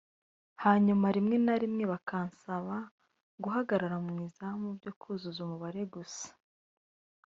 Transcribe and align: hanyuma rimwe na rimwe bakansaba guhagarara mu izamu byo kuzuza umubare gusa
hanyuma 0.63 1.05
rimwe 1.15 1.35
na 1.45 1.55
rimwe 1.61 1.83
bakansaba 1.91 2.75
guhagarara 3.43 3.95
mu 4.05 4.11
izamu 4.27 4.67
byo 4.77 4.91
kuzuza 4.99 5.39
umubare 5.45 5.81
gusa 5.93 6.27